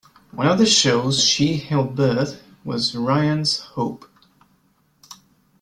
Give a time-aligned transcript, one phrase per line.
[0.31, 4.09] One of the shows she helped birth was "Ryan's Hope".